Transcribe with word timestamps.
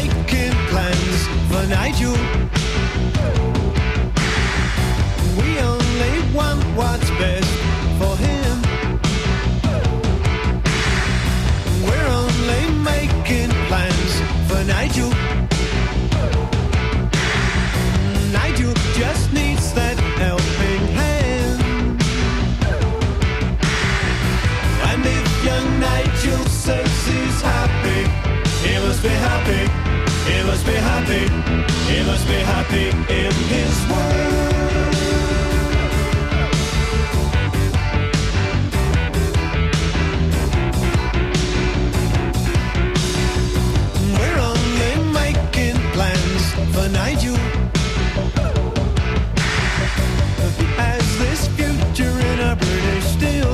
making 0.00 0.52
plans 0.70 1.20
for 1.50 1.62
Nigel. 1.66 2.16
We 5.38 5.48
only 5.70 6.14
want 6.34 6.62
what's 6.78 7.10
best 7.20 7.52
for 7.98 8.14
him. 8.26 8.54
We're 11.86 12.10
only 12.22 12.62
making 12.92 13.50
plans 13.68 14.12
for 14.48 14.60
Nigel. 14.74 15.10
Nigel 18.32 18.72
just 19.00 19.32
needs 19.32 19.72
that 19.74 19.98
helping 20.24 20.84
hand. 21.00 21.60
And 24.88 25.02
if 25.16 25.44
young 25.44 25.68
Nigel 25.80 26.44
says 26.46 26.90
he's 27.06 27.40
happy, 27.42 28.02
he 28.64 28.78
must 28.78 29.02
be 29.02 29.08
happy, 29.08 29.79
must 30.50 30.66
be 30.66 30.72
happy, 30.72 31.24
he 31.92 32.02
must 32.10 32.26
be 32.26 32.38
happy 32.54 32.88
in 33.20 33.32
his 33.54 33.74
world. 33.90 34.94
We're 44.18 44.40
only 44.50 44.92
making 45.20 45.76
plans 45.94 46.44
for. 46.74 46.86
As 50.78 51.18
this 51.18 51.46
future 51.56 52.16
in 52.30 52.38
a 52.40 52.56
British 52.56 53.04
steel. 53.14 53.49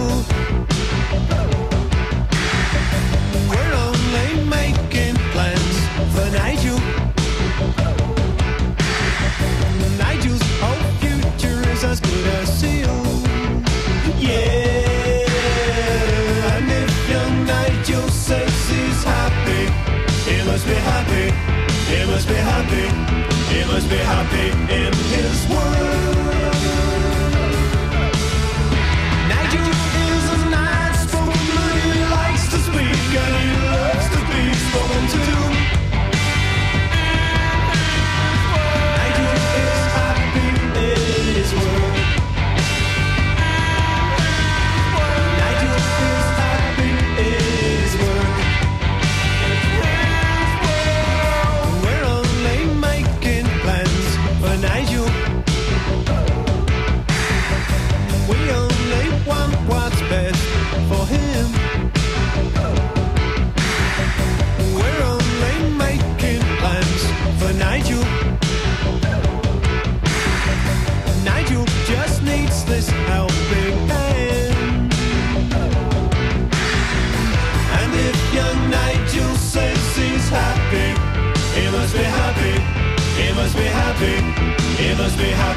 happy. 23.99 24.56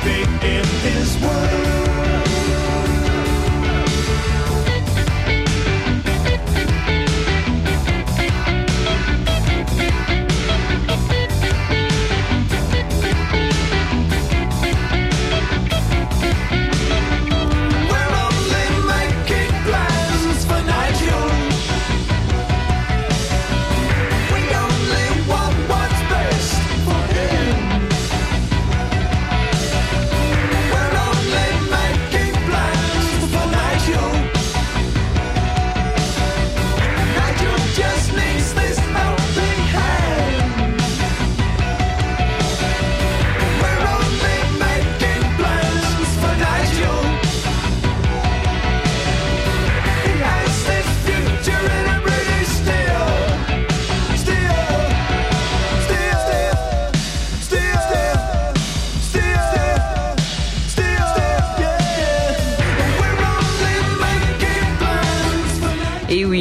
faith 0.09 0.43
in 0.43 0.65
His 0.91 1.17
Word. 1.21 1.78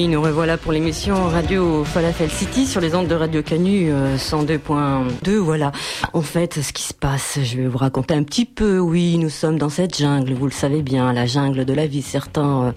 Nous 0.08 0.22
revoilà 0.22 0.56
pour 0.56 0.72
l'émission 0.72 1.28
Radio 1.28 1.84
Falafel 1.84 2.30
City 2.30 2.66
sur 2.66 2.80
les 2.80 2.94
ondes 2.94 3.08
de 3.08 3.14
Radio 3.14 3.42
Canu 3.42 3.90
euh, 3.90 4.16
102.2. 4.16 5.36
Voilà. 5.36 5.72
En 6.14 6.22
fait, 6.22 6.60
ce 6.62 6.72
qui 6.72 6.82
se 6.82 6.94
passe, 6.94 7.38
je 7.42 7.58
vais 7.58 7.66
vous 7.66 7.76
raconter 7.76 8.14
un 8.14 8.22
petit 8.22 8.46
peu. 8.46 8.78
Oui, 8.78 9.18
nous 9.18 9.28
sommes 9.28 9.58
dans 9.58 9.68
cette 9.68 9.98
jungle, 9.98 10.32
vous 10.32 10.46
le 10.46 10.52
savez 10.52 10.82
bien, 10.82 11.12
la 11.12 11.26
jungle 11.26 11.64
de 11.64 11.72
la 11.74 11.86
vie. 11.86 12.02
Certains 12.02 12.62
euh, 12.62 12.72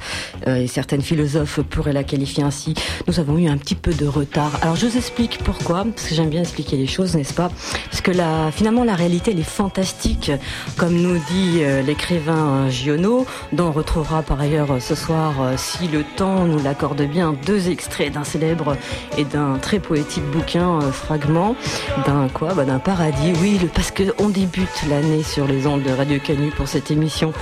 euh, 0.47 0.55
et 0.57 0.67
certaines 0.67 1.01
philosophes 1.01 1.61
pourraient 1.61 1.93
la 1.93 2.03
qualifier 2.03 2.43
ainsi. 2.43 2.73
Nous 3.07 3.19
avons 3.19 3.37
eu 3.37 3.47
un 3.47 3.57
petit 3.57 3.75
peu 3.75 3.93
de 3.93 4.07
retard. 4.07 4.51
Alors, 4.61 4.75
je 4.75 4.87
vous 4.87 4.97
explique 4.97 5.39
pourquoi, 5.43 5.85
parce 5.85 6.07
que 6.07 6.15
j'aime 6.15 6.29
bien 6.29 6.41
expliquer 6.41 6.75
les 6.75 6.87
choses, 6.87 7.15
n'est-ce 7.15 7.33
pas? 7.33 7.49
Parce 7.89 8.01
que 8.01 8.11
finalement, 8.51 8.83
la 8.83 8.95
réalité, 8.95 9.31
elle 9.31 9.39
est 9.39 9.43
fantastique, 9.43 10.31
comme 10.77 10.95
nous 10.95 11.17
dit 11.31 11.59
euh, 11.61 11.81
l'écrivain 11.81 12.65
euh, 12.65 12.69
Giono, 12.69 13.25
dont 13.53 13.67
on 13.67 13.71
retrouvera 13.71 14.21
par 14.21 14.39
ailleurs 14.39 14.71
euh, 14.71 14.79
ce 14.79 14.95
soir, 14.95 15.33
euh, 15.41 15.53
si 15.57 15.87
le 15.87 16.03
temps 16.03 16.45
nous 16.45 16.61
l'accorde 16.61 17.01
bien, 17.03 17.20
deux 17.29 17.69
extraits 17.69 18.13
d'un 18.13 18.23
célèbre 18.23 18.75
et 19.17 19.23
d'un 19.23 19.57
très 19.61 19.79
poétique 19.79 20.23
bouquin, 20.25 20.81
euh, 20.81 20.91
fragment 20.91 21.55
d'un 22.05 22.27
quoi 22.29 22.53
bah, 22.53 22.65
D'un 22.65 22.79
paradis, 22.79 23.33
oui, 23.41 23.59
le, 23.61 23.67
parce 23.67 23.91
que 23.91 24.03
on 24.17 24.29
débute 24.29 24.83
l'année 24.89 25.23
sur 25.23 25.47
les 25.47 25.67
ondes 25.67 25.83
de 25.83 25.91
Radio 25.91 26.19
Canu 26.19 26.49
pour 26.49 26.67
cette 26.67 26.91
émission. 26.91 27.33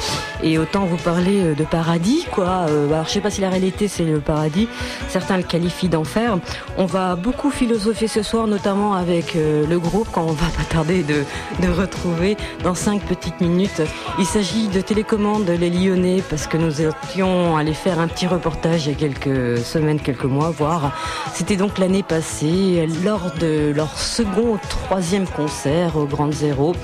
Et 0.44 0.58
autant 0.58 0.86
vous 0.86 0.98
parler 0.98 1.42
euh, 1.42 1.56
de 1.56 1.64
paradis, 1.64 2.26
quoi. 2.32 2.66
Euh, 2.70 2.92
alors, 2.92 3.06
je 3.06 3.12
sais 3.12 3.22
pas 3.22 3.32
si 3.32 3.42
la 3.42 3.50
réalité 3.50 3.88
c'est 3.88 4.06
le 4.06 4.20
paradis, 4.20 4.68
certains 5.08 5.38
le 5.38 5.44
qualifient 5.44 5.90
d'enfer. 5.90 6.38
On 6.78 6.86
va 6.86 7.16
beaucoup 7.16 7.50
philosopher 7.50 8.08
ce 8.08 8.24
soir, 8.24 8.48
notamment 8.48 8.94
avec 8.94 9.36
le 9.36 9.80
groupe 9.80 10.10
qu'on 10.12 10.32
va 10.32 10.48
pas 10.48 10.64
tarder 10.70 11.04
de, 11.04 11.24
de 11.62 11.72
retrouver 11.72 12.38
dans 12.64 12.76
cinq 12.76 13.02
petites 13.04 13.42
minutes. 13.42 13.82
Il 14.18 14.26
s'agit 14.26 14.68
de 14.68 14.82
Télécommande 14.82 15.50
Les 15.50 15.70
Lyonnais, 15.70 16.24
parce 16.30 16.48
que 16.48 16.58
nous 16.58 16.82
étions 16.82 17.58
allés 17.58 17.74
faire 17.74 18.00
un 18.00 18.08
petit 18.08 18.28
reportage 18.28 18.86
il 18.86 18.92
y 18.92 18.96
a 18.96 18.98
quelques 18.98 19.60
semaines, 19.70 20.00
quelques 20.00 20.26
mois, 20.26 20.50
voire. 20.50 20.92
C'était 21.34 21.56
donc 21.56 21.78
l'année 21.78 22.04
passée, 22.04 22.88
lors 23.06 23.32
de 23.40 23.72
leur 23.76 23.98
second 23.98 24.54
ou 24.54 24.60
troisième 24.70 25.28
concert 25.28 25.96
au 25.96 26.06
Grand 26.06 26.32
Zéro, 26.34 26.76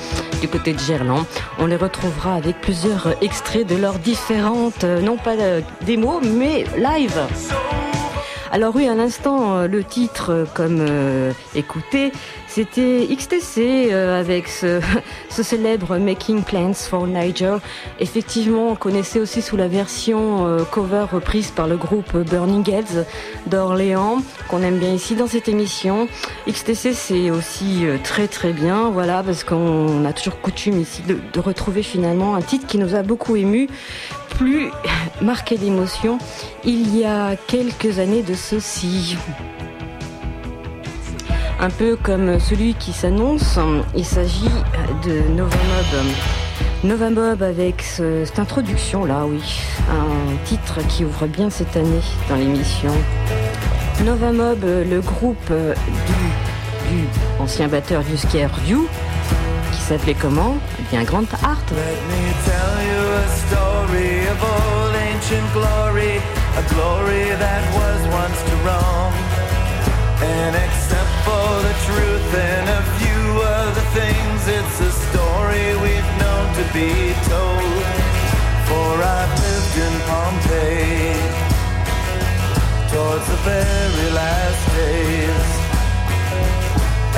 du 0.42 0.48
côté 0.48 0.74
de 0.74 0.80
Gerland. 0.80 1.26
On 1.60 1.66
les 1.66 1.76
retrouvera 1.76 2.36
avec 2.36 2.62
plusieurs 2.62 3.22
extraits 3.22 3.68
de 3.68 3.76
leurs 3.76 4.00
différentes, 4.00 4.84
euh, 4.84 5.02
non 5.02 5.18
pas 5.18 5.36
euh, 5.36 5.62
démos, 5.86 6.24
mais 6.24 6.66
live. 6.78 7.20
Alors 8.56 8.74
oui, 8.74 8.88
à 8.88 8.96
l'instant, 8.96 9.58
euh, 9.58 9.68
le 9.68 9.84
titre, 9.84 10.48
comme 10.54 10.78
euh, 10.80 11.34
écouté, 11.56 12.14
c'était 12.56 13.06
XTC 13.14 13.92
avec 13.92 14.48
ce, 14.48 14.80
célèbre 15.30 15.98
Making 15.98 16.42
Plans 16.42 16.74
for 16.74 17.06
Niger. 17.06 17.60
Effectivement, 18.00 18.70
on 18.70 18.76
connaissait 18.76 19.20
aussi 19.20 19.42
sous 19.42 19.58
la 19.58 19.68
version 19.68 20.66
cover 20.72 21.06
reprise 21.12 21.52
par 21.52 21.68
le 21.68 21.76
groupe 21.76 22.16
Burning 22.16 22.70
Heads 22.70 23.06
d'Orléans, 23.48 24.22
qu'on 24.48 24.62
aime 24.62 24.78
bien 24.78 24.94
ici 24.94 25.16
dans 25.16 25.28
cette 25.28 25.50
émission. 25.50 26.08
XTC, 26.48 26.94
c'est 26.94 27.30
aussi 27.30 27.84
très 28.06 28.30
très 28.30 28.54
bien, 28.54 28.90
voilà, 28.90 29.22
parce 29.22 29.44
qu'on 29.44 30.06
a 30.06 30.14
toujours 30.14 30.40
coutume 30.40 30.80
ici 30.80 31.02
de, 31.02 31.18
de 31.34 31.40
retrouver 31.42 31.84
finalement 31.84 32.36
un 32.36 32.42
titre 32.42 32.68
qui 32.68 32.78
nous 32.78 32.96
a 32.96 33.04
beaucoup 33.04 33.36
ému 33.36 33.68
plus 34.30 34.70
marqué 35.22 35.58
d'émotion 35.58 36.20
il 36.64 36.98
y 36.98 37.04
a 37.04 37.36
quelques 37.36 38.00
années 38.00 38.24
de 38.24 38.34
ceci. 38.34 39.18
Un 41.60 41.70
peu 41.70 41.96
comme 41.96 42.40
celui 42.40 42.74
qui 42.74 42.92
s'annonce, 42.92 43.58
il 43.96 44.06
s'agit 44.06 44.50
de 45.06 45.20
Novamob. 45.30 46.06
Novamob 46.84 47.42
avec 47.42 47.82
cette 47.82 48.38
introduction 48.40 49.06
là, 49.06 49.26
oui, 49.26 49.42
un 49.90 50.46
titre 50.46 50.80
qui 50.88 51.06
ouvre 51.06 51.28
bien 51.28 51.50
cette 51.50 51.76
année 51.78 52.02
dans 52.30 52.36
l'émission. 52.36 52.92
Novamob, 54.04 54.64
le 54.64 55.00
groupe 55.02 55.50
du, 55.50 57.08
ancien 57.40 57.68
batteur 57.68 58.04
du 58.04 58.18
Scare 58.18 58.60
Du, 58.68 58.78
qui 59.72 59.82
s'appelait 59.82 60.16
comment? 60.20 60.58
Eh 60.80 60.84
bien 60.92 61.04
Grand 61.04 61.34
Art. 61.44 61.64
ancient 65.26 65.54
glory, 65.54 66.22
a 66.56 66.64
glory 66.70 67.26
that 67.40 67.64
was 67.74 68.02
once 68.14 68.44
to 68.44 68.56
for 71.26 71.50
the 71.68 71.76
truth 71.90 72.30
and 72.38 72.66
a 72.70 72.84
few 73.02 73.24
other 73.42 73.86
things, 73.98 74.40
it's 74.58 74.78
a 74.90 74.92
story 75.10 75.68
we've 75.86 76.12
known 76.22 76.46
to 76.60 76.66
be 76.78 76.94
told. 77.32 77.84
For 78.68 78.92
I've 79.18 79.34
lived 79.46 79.76
in 79.86 79.96
Pompeii 80.10 81.18
towards 82.92 83.26
the 83.34 83.40
very 83.50 84.10
last 84.22 84.62
days. 84.78 85.48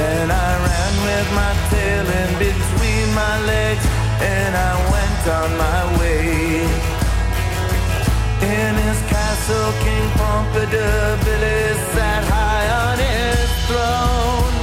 And 0.09 0.27
I 0.45 0.49
ran 0.67 0.93
with 1.07 1.29
my 1.41 1.53
tail 1.71 2.05
in 2.21 2.31
between 2.47 3.07
my 3.23 3.35
legs, 3.53 3.85
and 4.35 4.51
I 4.69 4.73
went 4.93 5.21
on 5.39 5.49
my 5.65 5.81
way. 5.99 6.63
In 8.55 8.73
his 8.87 8.99
castle, 9.11 9.69
King 9.83 10.07
Pompadour 10.19 11.05
Billy 11.25 11.61
sat 11.93 12.23
high 12.31 12.67
on 12.83 12.97
his 12.99 13.46
throne. 13.67 14.53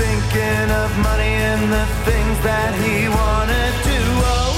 Thinking 0.00 0.70
of 0.82 0.90
money 1.08 1.34
and 1.52 1.72
the 1.72 1.86
things 2.08 2.36
that 2.48 2.72
he 2.82 3.08
wanted 3.08 3.72
to 3.88 3.98
own. 4.36 4.48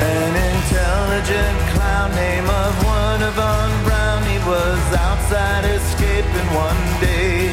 An 0.00 0.32
intelligent 0.50 1.58
clown 1.74 2.10
name 2.14 2.48
of 2.48 2.77
one 6.54 7.00
day. 7.00 7.50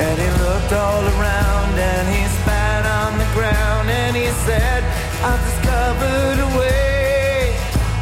And 0.00 0.18
he 0.18 0.30
looked 0.44 0.72
all 0.72 1.02
around 1.02 1.78
and 1.78 2.08
he 2.08 2.24
spat 2.40 2.86
on 2.86 3.18
the 3.18 3.26
ground 3.36 3.90
and 3.90 4.16
he 4.16 4.28
said, 4.46 4.82
I've 5.22 5.42
discovered 5.50 6.38
a 6.48 6.50
way 6.56 7.52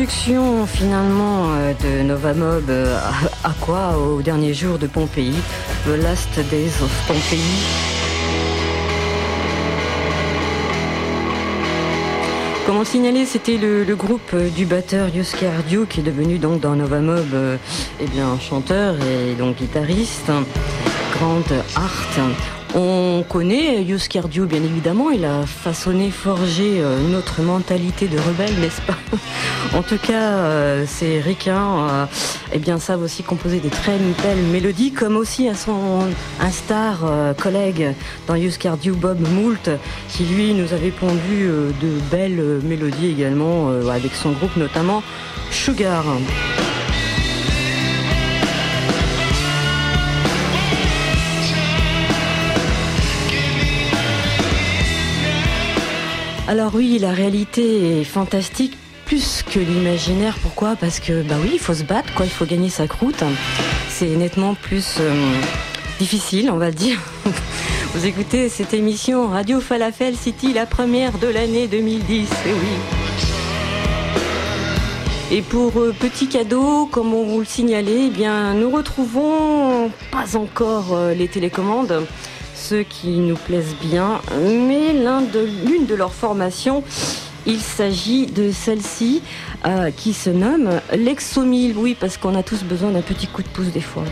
L'introduction 0.05 0.67
finalement 0.67 1.55
euh, 1.55 1.73
de 1.83 2.03
Novamob 2.03 2.69
euh, 2.69 2.95
à, 3.43 3.55
quoi 3.59 3.97
Au 3.97 4.21
dernier 4.21 4.53
jour 4.53 4.79
de 4.79 4.87
Pompéi, 4.87 5.33
The 5.87 5.97
Last 5.97 6.39
Days 6.51 6.73
of 6.83 7.05
Pompéi. 7.07 7.41
Comme 12.67 12.77
on 12.77 12.85
signalait, 12.85 13.25
c'était 13.25 13.57
le, 13.57 13.95
groupe 13.95 14.21
euh, 14.35 14.51
du 14.51 14.67
batteur 14.67 15.09
Yoskar 15.09 15.63
Dio 15.67 15.87
qui 15.87 16.01
est 16.01 16.03
devenu 16.03 16.37
donc 16.37 16.61
dans 16.61 16.77
Novamob 16.77 17.33
euh, 17.33 17.57
eh 17.99 18.07
bien 18.07 18.39
chanteur 18.39 18.97
et 19.03 19.35
donc 19.37 19.57
guitariste. 19.57 20.31
Grande 21.15 21.63
art. 21.77 22.54
On 22.77 23.23
connaît 23.29 23.83
Yus 23.83 24.09
Cardio, 24.09 24.47
bien 24.47 24.63
évidemment. 24.63 25.11
Il 25.11 25.25
a 25.25 25.47
façonné, 25.47 26.11
forgé 26.11 26.81
euh, 26.81 27.07
une 27.07 27.15
autre 27.15 27.41
mentalité 27.41 28.09
de 28.09 28.19
rebelle, 28.19 28.55
n'est-ce 28.61 28.81
pas 28.81 28.97
En 29.79 29.83
tout 29.83 29.97
cas, 29.97 30.39
euh, 30.39 30.85
ces 30.85 31.21
ricains 31.21 31.89
euh, 31.89 32.07
eh 32.53 32.79
savent 32.81 33.03
aussi 33.03 33.23
composer 33.23 33.61
des 33.61 33.69
très 33.69 33.97
belles 34.25 34.43
mélodies, 34.51 34.91
comme 34.91 35.17
aussi 35.17 35.49
à 35.49 35.55
son 35.55 36.09
un 36.41 36.51
star 36.51 36.99
collègue 37.41 37.95
dans 38.27 38.35
Yus 38.35 38.59
Cardio, 38.59 38.97
Bob 38.97 39.21
Moult, 39.21 39.71
qui 40.09 40.25
lui 40.25 40.53
nous 40.53 40.73
avait 40.73 40.91
pondu 40.91 41.47
de 41.81 42.01
belles 42.11 42.61
mélodies 42.65 43.11
également, 43.11 43.69
avec 43.89 44.15
son 44.15 44.33
groupe 44.33 44.57
notamment 44.57 45.03
Sugar. 45.51 46.05
Alors 56.47 56.75
oui, 56.75 56.99
la 56.99 57.13
réalité 57.13 58.01
est 58.01 58.05
fantastique, 58.05 58.77
plus 59.07 59.43
que 59.43 59.59
l'imaginaire. 59.59 60.37
Pourquoi? 60.43 60.77
Parce 60.77 61.01
que 61.01 61.23
bah 61.23 61.37
oui, 61.41 61.53
il 61.55 61.59
faut 61.59 61.73
se 61.73 61.85
battre, 61.85 62.13
quoi. 62.15 62.27
Il 62.27 62.31
faut 62.31 62.45
gagner 62.45 62.69
sa 62.69 62.87
croûte. 62.87 63.25
C'est 63.89 64.09
nettement 64.09 64.55
plus 64.55 64.99
euh, 65.01 65.15
difficile, 65.99 66.51
on 66.51 66.59
va 66.59 66.71
dire. 66.71 66.99
Vous 67.95 68.05
écoutez 68.05 68.51
cette 68.51 68.75
émission 68.75 69.29
Radio 69.29 69.59
Falafel 69.59 70.17
City, 70.17 70.53
la 70.53 70.67
première 70.67 71.17
de 71.17 71.29
l'année 71.29 71.67
2010. 71.67 72.29
Et 72.47 72.53
oui. 72.53 73.05
Et 75.31 75.41
pour 75.41 75.81
euh, 75.81 75.95
petit 75.99 76.29
cadeau, 76.29 76.85
comme 76.87 77.15
on 77.15 77.25
vous 77.25 77.39
le 77.41 77.47
signalait, 77.47 78.07
eh 78.07 78.11
bien, 78.11 78.53
nous 78.53 78.71
retrouvons 78.71 79.91
pas 80.11 80.37
encore 80.37 80.95
euh, 80.95 81.15
les 81.15 81.29
télécommandes, 81.29 82.05
ceux 82.65 82.83
qui 82.83 83.19
nous 83.19 83.37
plaisent 83.37 83.77
bien, 83.83 84.23
mais 84.41 84.95
l'une 84.95 85.87
de 85.87 85.95
leurs 85.95 86.15
formations. 86.15 86.83
Il 87.47 87.61
s'agit 87.61 88.25
de 88.25 88.51
celle-ci 88.53 89.21
euh, 89.67 89.91
qui 89.91 90.15
se 90.15 90.31
nomme 90.31 90.81
l'Exomil. 90.95 91.77
Oui, 91.77 91.95
parce 91.99 92.17
qu'on 92.17 92.35
a 92.35 92.43
tous 92.43 92.65
besoin 92.65 92.91
d'un 92.91 93.03
petit 93.03 93.27
coup 93.27 93.43
de 93.43 93.49
pouce 93.49 93.71
des 93.71 93.83
fois. 93.83 94.05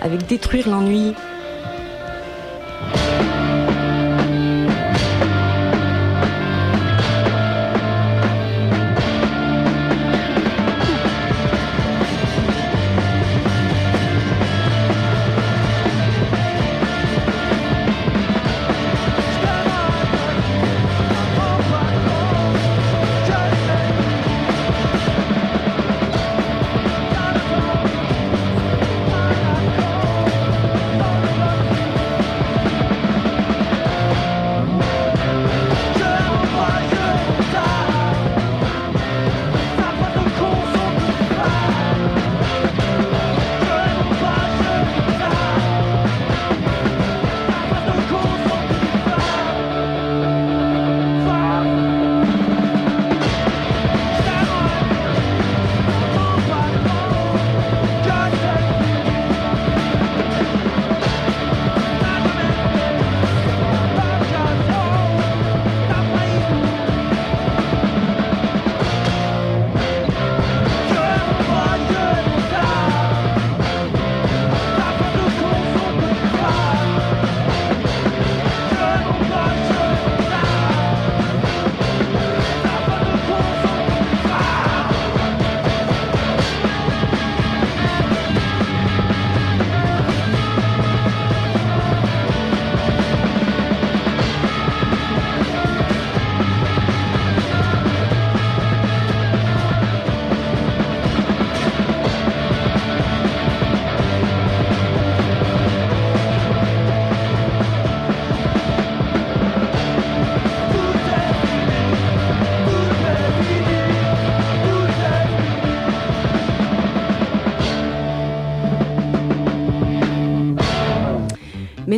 Avec 0.00 0.26
détruire 0.26 0.70
l'ennui. 0.70 1.12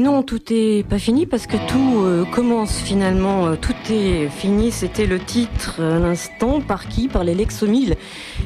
Non, 0.03 0.25
tout 0.25 0.41
est 0.51 0.85
pas 0.89 0.99
fini 0.99 1.27
parce 1.27 1.47
que 1.47 1.57
tout 1.69 2.03
euh, 2.03 2.25
commence 2.25 2.79
finalement. 2.81 3.47
euh, 3.47 3.55
tout 3.55 3.75
est 3.89 4.29
fini. 4.29 4.73
C'était 4.73 5.07
le 5.07 5.21
titre 5.21 5.81
à 5.81 6.01
l'instant. 6.01 6.61
Par 6.61 6.89
qui? 6.89 7.07
Par 7.07 7.23
les 7.23 7.37
Lexomil. 7.37 7.95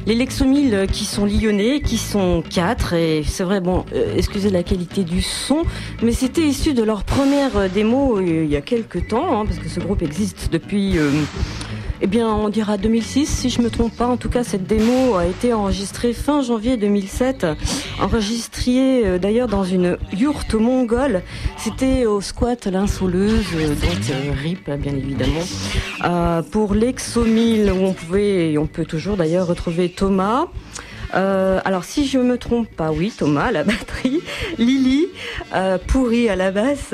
Les 0.05 0.13
Lexomil 0.13 0.75
euh, 0.75 0.85
qui 0.85 1.05
sont 1.05 1.25
lyonnais, 1.25 1.81
qui 1.81 1.97
sont 1.97 2.43
quatre. 2.47 2.93
Et 2.93 3.23
c'est 3.25 3.43
vrai, 3.43 3.59
bon, 3.59 3.85
euh, 3.95 4.13
excusez 4.15 4.51
la 4.51 4.61
qualité 4.61 5.03
du 5.03 5.23
son, 5.23 5.63
mais 6.03 6.11
c'était 6.11 6.45
issu 6.45 6.75
de 6.75 6.83
leur 6.83 7.03
première 7.03 7.57
euh, 7.57 7.67
démo 7.67 8.17
euh, 8.19 8.43
il 8.43 8.51
y 8.51 8.55
a 8.55 8.61
quelques 8.61 9.07
temps, 9.07 9.41
hein, 9.41 9.45
parce 9.47 9.57
que 9.57 9.67
ce 9.67 9.79
groupe 9.79 10.03
existe 10.03 10.49
depuis. 10.51 10.97
Eh 11.99 12.05
bien, 12.05 12.27
on 12.27 12.49
dira 12.49 12.77
2006, 12.77 13.25
si 13.25 13.49
je 13.49 13.59
me 13.59 13.71
trompe 13.71 13.95
pas. 13.95 14.05
En 14.05 14.17
tout 14.17 14.29
cas, 14.29 14.43
cette 14.43 14.67
démo 14.67 15.15
a 15.15 15.25
été 15.25 15.53
enregistrée 15.53 16.13
fin 16.13 16.43
janvier 16.43 16.77
2007. 16.77 17.47
Enregistrée 17.99 19.03
euh, 19.03 19.17
d'ailleurs 19.17 19.47
dans 19.47 19.63
une 19.63 19.97
yourte 20.13 20.53
mongole. 20.53 21.23
C'était 21.57 22.05
au 22.05 22.21
squat 22.21 22.67
l'insoleuse, 22.67 23.47
euh, 23.55 23.69
donc 23.69 24.11
euh, 24.11 24.31
RIP, 24.43 24.69
bien 24.69 24.93
évidemment. 24.93 26.43
Pour 26.51 26.75
l'Exomil, 26.75 27.71
où 27.71 27.83
on 27.83 27.93
pouvait, 27.93 28.51
et 28.51 28.57
on 28.59 28.67
peut 28.67 28.85
toujours 28.85 29.17
d'ailleurs 29.17 29.47
retrouver 29.47 29.89
Thomas. 29.89 30.45
Alors 31.13 31.83
si 31.83 32.05
je 32.05 32.19
me 32.19 32.37
trompe 32.37 32.69
pas, 32.69 32.91
oui, 32.91 33.11
Thomas 33.17 33.45
à 33.45 33.51
la 33.51 33.63
batterie, 33.63 34.19
Lily 34.59 35.07
Pourri 35.87 36.29
à 36.29 36.35
la 36.35 36.51
basse, 36.51 36.93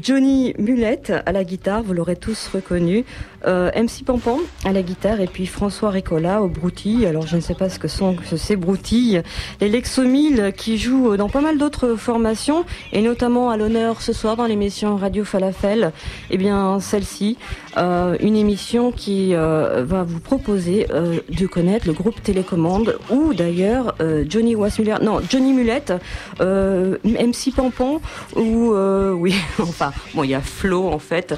Johnny 0.00 0.54
Mulette 0.58 1.12
à 1.24 1.32
la 1.32 1.44
guitare, 1.44 1.82
vous 1.82 1.94
l'aurez 1.94 2.16
tous 2.16 2.48
reconnu, 2.52 3.04
euh, 3.46 3.70
MC 3.74 4.04
Pampan 4.04 4.38
à 4.64 4.72
la 4.72 4.82
guitare 4.82 5.20
et 5.20 5.26
puis 5.26 5.46
François 5.46 5.90
Ricola 5.90 6.42
au 6.42 6.48
broutilles. 6.48 7.06
Alors 7.06 7.26
je 7.26 7.36
ne 7.36 7.40
sais 7.40 7.54
pas 7.54 7.68
ce 7.68 7.78
que 7.78 7.88
sont 7.88 8.16
ces 8.36 8.56
broutilles. 8.56 9.22
Les 9.60 9.68
Lexomil 9.68 10.52
qui 10.56 10.78
jouent 10.78 11.16
dans 11.16 11.28
pas 11.28 11.40
mal 11.40 11.58
d'autres 11.58 11.94
formations 11.96 12.64
et 12.92 13.02
notamment 13.02 13.50
à 13.50 13.56
l'honneur 13.56 14.02
ce 14.02 14.12
soir 14.12 14.36
dans 14.36 14.46
l'émission 14.46 14.96
Radio 14.96 15.24
Falafel. 15.24 15.92
Eh 16.30 16.38
bien 16.38 16.80
celle-ci, 16.80 17.36
euh, 17.76 18.16
une 18.20 18.36
émission 18.36 18.92
qui 18.92 19.34
euh, 19.34 19.84
va 19.84 20.04
vous 20.04 20.20
proposer 20.20 20.86
euh, 20.90 21.18
de 21.28 21.46
connaître 21.46 21.86
le 21.86 21.92
groupe 21.92 22.22
Télécommande 22.22 22.98
ou 23.10 23.34
d'ailleurs 23.34 23.94
Johnny 24.28 24.54
Wassmuller, 24.54 24.96
non 25.02 25.20
Johnny 25.28 25.52
Mulette, 25.52 25.92
MC 26.40 27.54
Pampan 27.54 28.00
ou 28.36 28.74
oui 29.14 29.34
enfin 29.58 29.92
bon 30.14 30.24
il 30.24 30.30
y 30.30 30.34
a 30.34 30.40
Flo 30.40 30.88
en 30.88 30.98
fait 30.98 31.34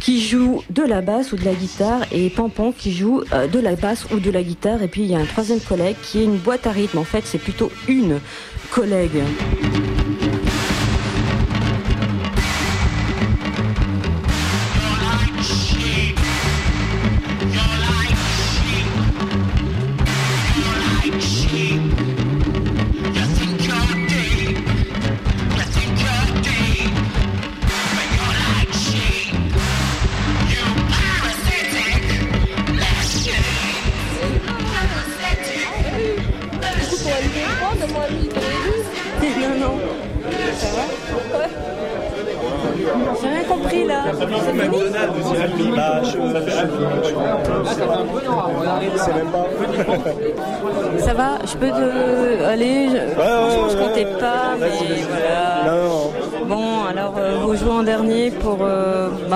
qui 0.00 0.20
joue 0.20 0.62
de 0.70 0.82
la 0.82 1.00
basse 1.00 1.32
ou 1.32 1.36
de 1.36 1.44
la 1.44 1.54
guitare 1.54 2.02
et 2.12 2.30
Pampan 2.30 2.72
qui 2.72 2.92
joue 2.92 3.22
euh, 3.32 3.46
de 3.46 3.58
la 3.58 3.76
basse 3.76 4.06
ou 4.12 4.20
de 4.20 4.30
la 4.30 4.42
guitare 4.42 4.82
et 4.82 4.88
puis 4.88 5.02
il 5.02 5.08
y 5.08 5.14
a 5.14 5.18
un 5.18 5.24
troisième 5.24 5.60
collègue 5.60 5.96
qui 6.02 6.20
est 6.20 6.24
une 6.24 6.38
boîte 6.38 6.66
à 6.66 6.70
rythme 6.70 6.98
en 6.98 7.04
fait 7.04 7.22
c'est 7.24 7.38
plutôt 7.38 7.70
une 7.88 8.20
collègue. 8.70 9.22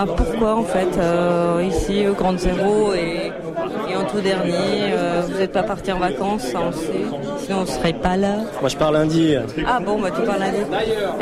Euh, 0.08 0.12
pourquoi 0.16 0.56
en 0.56 0.62
fait 0.64 0.98
euh, 0.98 1.62
Ici 1.66 2.06
au 2.06 2.14
Grand 2.14 2.38
Zéro 2.38 2.92
et, 2.94 3.32
et 3.90 3.96
en 3.96 4.04
tout 4.04 4.20
dernier, 4.20 4.92
euh, 4.92 5.22
vous 5.28 5.38
n'êtes 5.38 5.52
pas 5.52 5.62
parti 5.62 5.92
en 5.92 5.98
vacances, 5.98 6.42
ça 6.42 6.58
on 6.68 6.72
sait. 6.72 7.44
Sinon 7.44 7.58
on 7.62 7.66
serait 7.66 7.92
pas 7.92 8.16
là. 8.16 8.36
Moi, 8.60 8.68
je 8.68 8.76
pars 8.76 8.92
lundi. 8.92 9.34
Ah 9.66 9.78
bon, 9.84 9.98
bah 10.00 10.10
tu 10.14 10.22
parles 10.22 10.40
lundi. 10.40 10.58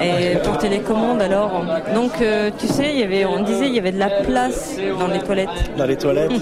Et 0.02 0.36
pour 0.38 0.58
télécommande 0.58 1.20
alors 1.22 1.64
Donc 1.94 2.12
euh, 2.20 2.50
tu 2.58 2.66
sais, 2.66 2.90
il 2.92 3.00
y 3.00 3.02
avait, 3.02 3.24
on 3.24 3.42
disait 3.42 3.66
il 3.68 3.74
y 3.74 3.78
avait 3.78 3.92
de 3.92 3.98
la 3.98 4.10
place 4.10 4.76
dans 4.98 5.06
les 5.08 5.20
toilettes. 5.20 5.48
Dans 5.76 5.86
les 5.86 5.96
toilettes. 5.96 6.32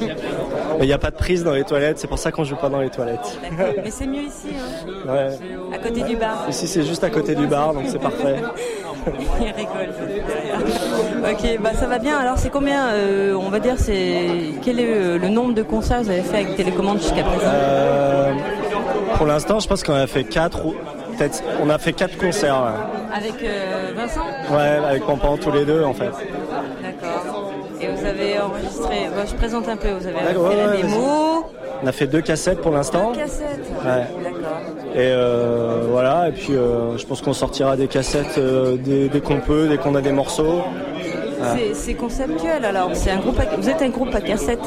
Mais 0.78 0.84
il 0.84 0.88
n'y 0.88 0.92
a 0.92 0.98
pas 0.98 1.10
de 1.10 1.16
prise 1.16 1.42
dans 1.42 1.54
les 1.54 1.64
toilettes, 1.64 1.98
c'est 1.98 2.06
pour 2.06 2.18
ça 2.18 2.30
qu'on 2.32 2.44
joue 2.44 2.56
pas 2.56 2.68
dans 2.68 2.80
les 2.80 2.90
toilettes. 2.90 3.38
Mais 3.82 3.90
c'est 3.90 4.06
mieux 4.06 4.22
ici, 4.24 4.48
hein, 4.54 5.10
Ouais. 5.10 5.74
à 5.74 5.78
côté 5.78 6.02
du 6.02 6.16
bar. 6.16 6.44
Ici, 6.50 6.66
c'est 6.68 6.82
juste 6.82 7.02
à 7.02 7.08
côté 7.08 7.34
du 7.34 7.46
bar, 7.46 7.72
donc 7.72 7.84
c'est 7.88 7.98
parfait. 8.00 8.36
Il 9.40 9.46
rigole. 9.52 9.94
derrière. 10.26 11.32
Ok, 11.32 11.60
bah 11.62 11.70
ça 11.78 11.86
va 11.86 11.98
bien. 11.98 12.18
Alors 12.18 12.38
c'est 12.38 12.50
combien 12.50 12.88
euh, 12.88 13.34
On 13.34 13.48
va 13.50 13.58
dire 13.60 13.74
c'est 13.78 14.26
quel 14.62 14.80
est 14.80 14.86
euh, 14.92 15.18
le 15.18 15.28
nombre 15.28 15.54
de 15.54 15.62
concerts 15.62 15.98
que 16.00 16.04
vous 16.04 16.10
avez 16.10 16.22
fait 16.22 16.36
avec 16.38 16.56
télécommande 16.56 16.98
jusqu'à 17.00 17.22
présent 17.22 17.46
Euh, 17.52 18.32
pour 19.16 19.26
l'instant, 19.26 19.60
je 19.60 19.68
pense 19.68 19.82
qu'on 19.82 19.94
a 19.94 20.06
fait 20.06 20.24
quatre 20.24 20.64
ou 20.66 20.74
peut-être 21.16 21.42
on 21.62 21.70
a 21.70 21.78
fait 21.78 21.92
quatre 21.92 22.16
concerts. 22.18 22.54
ouais. 22.62 23.16
Avec 23.16 23.42
euh, 23.42 23.92
Vincent? 23.96 24.26
Ouais, 24.50 24.84
avec 24.88 25.04
Pampan 25.06 25.36
tous 25.38 25.50
les 25.52 25.64
deux 25.64 25.82
en 25.84 25.94
fait. 25.94 26.10
D'accord. 26.82 27.52
Et 27.80 27.86
vous 27.88 28.04
avez 28.06 28.38
enregistré. 28.40 29.08
bah, 29.14 29.22
je 29.26 29.34
présente 29.34 29.68
un 29.68 29.76
peu. 29.76 29.88
Vous 29.90 30.06
avez 30.06 30.16
fait 30.18 30.24
D'accord, 30.24 30.48
ouais, 30.48 30.56
la 30.56 30.68
ouais, 30.70 30.76
démo, 30.82 31.46
On 31.82 31.86
a 31.86 31.92
fait 31.92 32.06
deux 32.06 32.20
cassettes 32.22 32.60
pour 32.60 32.72
l'instant. 32.72 33.12
cassette. 33.12 33.60
Ouais. 33.84 34.06
Et 34.96 35.10
euh, 35.12 35.82
voilà, 35.90 36.28
et 36.28 36.32
puis 36.32 36.54
euh, 36.54 36.96
je 36.96 37.04
pense 37.04 37.20
qu'on 37.20 37.34
sortira 37.34 37.76
des 37.76 37.86
cassettes 37.86 38.38
euh, 38.38 38.76
dès, 38.78 39.08
dès 39.08 39.20
qu'on 39.20 39.40
peut, 39.40 39.68
dès 39.68 39.76
qu'on 39.76 39.94
a 39.94 40.00
des 40.00 40.12
morceaux. 40.12 40.62
C'est- 41.74 41.94
conceptuel 41.94 42.64
alors. 42.64 42.90
C'est 42.94 43.10
un 43.10 43.18
groupe. 43.18 43.38
à- 43.38 43.56
Vous 43.56 43.68
êtes 43.68 43.82
un 43.82 43.90
groupe 43.90 44.14
à 44.14 44.20
cassette. 44.20 44.58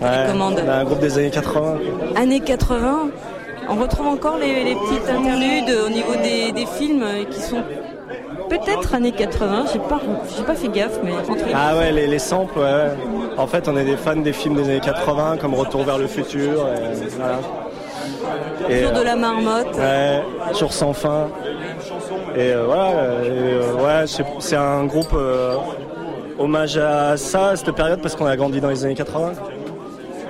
Ouais, 0.00 0.08
Télécommande. 0.26 0.62
on 0.64 0.68
a 0.68 0.74
un 0.74 0.84
groupe 0.84 1.00
des 1.00 1.16
années 1.18 1.30
80. 1.30 1.78
Années 2.16 2.40
80. 2.40 3.08
On 3.70 3.74
retrouve 3.76 4.06
encore 4.08 4.36
les, 4.38 4.62
les 4.64 4.74
petites 4.74 5.08
interludes 5.08 5.74
au 5.86 5.88
niveau 5.88 6.12
des, 6.22 6.52
des 6.52 6.66
films 6.66 7.04
qui 7.30 7.40
sont 7.40 7.62
peut-être 8.48 8.94
années 8.94 9.12
80. 9.12 9.64
J'ai 9.72 9.78
pas, 9.78 10.00
j'ai 10.36 10.42
pas 10.44 10.54
fait 10.54 10.68
gaffe, 10.68 11.00
mais 11.02 11.12
entre 11.12 11.46
les 11.46 11.52
Ah 11.54 11.76
ouais, 11.76 11.92
les, 11.92 12.06
les 12.06 12.18
samples, 12.18 12.58
ouais, 12.58 12.64
ouais. 12.64 12.92
En 13.38 13.46
fait, 13.46 13.66
on 13.68 13.76
est 13.76 13.84
des 13.84 13.96
fans 13.96 14.16
des 14.16 14.32
films 14.32 14.54
des 14.56 14.64
années 14.64 14.80
80, 14.80 15.38
comme 15.40 15.54
Retour 15.54 15.82
vers 15.84 15.98
le 15.98 16.06
futur. 16.06 16.66
Et, 16.68 17.08
voilà. 17.18 17.38
Et, 18.68 18.82
Jour 18.82 18.92
de 18.92 18.98
euh, 18.98 19.04
la 19.04 19.16
marmotte. 19.16 19.76
Ouais, 19.76 20.22
Jour 20.58 20.72
sans 20.72 20.92
fin. 20.92 21.28
Et 22.36 22.52
euh, 22.52 22.64
voilà, 22.66 22.90
euh, 22.90 23.74
ouais, 23.74 24.06
c'est- 24.40 24.56
un 24.56 24.84
groupe 24.84 25.12
euh, 25.14 25.54
hommage 26.38 26.76
à 26.76 27.16
ça, 27.16 27.48
à 27.50 27.56
cette 27.56 27.72
période, 27.72 28.00
parce 28.00 28.14
qu'on 28.14 28.26
a 28.26 28.36
grandi 28.36 28.60
dans 28.60 28.68
les 28.68 28.84
années 28.84 28.94
80. 28.94 29.32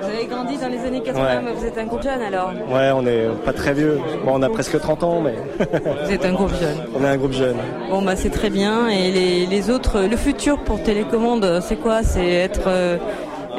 Vous 0.01 0.07
avez 0.15 0.25
grandi 0.25 0.57
dans 0.57 0.67
les 0.69 0.79
années 0.79 1.01
80, 1.01 1.23
Ouais. 1.23 1.41
mais 1.43 1.51
vous 1.53 1.65
êtes 1.65 1.77
un 1.77 1.85
groupe 1.85 2.01
jeune 2.01 2.21
alors. 2.21 2.51
Ouais, 2.71 2.89
on 2.95 3.05
est 3.05 3.27
pas 3.45 3.53
très 3.53 3.73
vieux. 3.73 3.99
Bon, 4.25 4.31
on 4.35 4.41
a 4.41 4.49
presque 4.49 4.79
30 4.79 5.03
ans, 5.03 5.21
mais 5.21 5.35
Vous 6.05 6.11
êtes 6.11 6.25
un 6.25 6.33
groupe 6.33 6.51
jeune. 6.59 6.77
on 6.99 7.03
est 7.03 7.07
un 7.07 7.17
groupe 7.17 7.33
jeune. 7.33 7.57
Bon 7.89 8.01
bah 8.01 8.15
c'est 8.15 8.29
très 8.31 8.49
bien. 8.49 8.87
Et 8.87 9.11
les, 9.11 9.45
les 9.45 9.69
autres, 9.69 10.01
le 10.09 10.17
futur 10.17 10.59
pour 10.59 10.81
télécommande, 10.81 11.59
c'est 11.61 11.75
quoi? 11.75 12.01
C'est 12.03 12.27
être, 12.27 12.67
euh, 12.67 12.97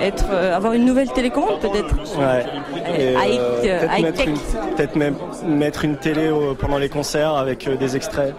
être, 0.00 0.26
euh, 0.32 0.56
avoir 0.56 0.72
une 0.72 0.84
nouvelle 0.84 1.08
télécommande 1.12 1.60
peut-être. 1.60 1.94
Ouais. 2.18 2.44
Euh, 2.98 3.16
euh, 3.64 3.80
peut-être 4.76 4.96
mettre, 4.96 4.96
même 4.96 5.14
mettre 5.58 5.84
une 5.84 5.96
télé 5.96 6.26
euh, 6.26 6.54
pendant 6.58 6.78
les 6.78 6.88
concerts 6.88 7.34
avec 7.34 7.66
euh, 7.68 7.76
des 7.76 7.96
extraits 7.96 8.34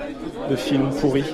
de 0.49 0.55
films 0.55 0.89
pourris. 0.99 1.33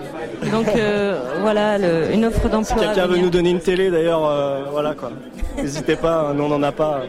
Donc 0.51 0.67
euh, 0.75 1.19
voilà, 1.41 1.77
le- 1.77 2.13
une 2.13 2.25
offre 2.25 2.48
d'emploi. 2.50 2.84
à 2.84 2.86
Quelqu'un 2.88 3.07
veut 3.07 3.17
nous 3.17 3.29
donner 3.29 3.50
une 3.51 3.60
télé 3.60 3.89
d'ailleurs, 3.89 4.25
euh, 4.27 4.65
voilà 4.72 4.93
quoi. 4.93 5.12
N'hésitez 5.57 5.96
pas, 5.96 6.27
hein, 6.29 6.34
nous 6.36 6.43
on 6.43 6.50
n'en 6.50 6.62
a 6.63 6.72
pas. 6.72 7.01